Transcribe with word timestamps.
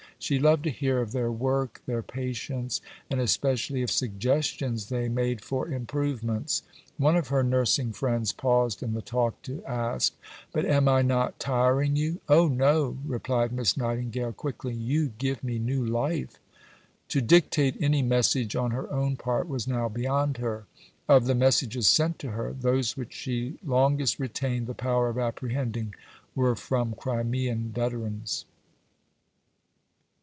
She 0.19 0.37
loved 0.37 0.65
to 0.65 0.69
hear 0.69 1.01
of 1.01 1.13
their 1.13 1.31
work, 1.31 1.81
their 1.87 2.03
patients, 2.03 2.79
and 3.09 3.19
especially 3.19 3.81
of 3.81 3.89
suggestions 3.89 4.89
they 4.89 5.09
made 5.09 5.41
for 5.41 5.67
improvements. 5.67 6.61
One 6.97 7.15
of 7.15 7.29
her 7.29 7.41
nursing 7.41 7.91
friends 7.91 8.31
paused 8.31 8.83
in 8.83 8.93
the 8.93 9.01
talk 9.01 9.41
to 9.41 9.65
ask, 9.65 10.13
"But 10.53 10.63
am 10.67 10.87
I 10.87 11.01
not 11.01 11.39
tiring 11.39 11.95
you?" 11.95 12.21
"Oh, 12.29 12.47
no," 12.47 12.99
replied 13.03 13.51
Miss 13.51 13.75
Nightingale 13.75 14.31
quickly, 14.33 14.75
"you 14.75 15.11
give 15.17 15.43
me 15.43 15.57
new 15.57 15.83
life." 15.83 16.37
To 17.07 17.19
dictate 17.19 17.75
any 17.81 18.03
message 18.03 18.55
on 18.55 18.69
her 18.69 18.93
own 18.93 19.15
part 19.15 19.47
was 19.47 19.67
now 19.67 19.89
beyond 19.89 20.37
her. 20.37 20.67
Of 21.09 21.25
the 21.25 21.33
messages 21.33 21.87
sent 21.87 22.19
to 22.19 22.29
her, 22.29 22.53
those 22.53 22.95
which 22.95 23.15
she 23.15 23.57
longest 23.65 24.19
retained 24.19 24.67
the 24.67 24.75
power 24.75 25.09
of 25.09 25.17
apprehending 25.17 25.95
were 26.35 26.55
from 26.55 26.93
Crimean 26.93 27.71
veterans. 27.73 28.45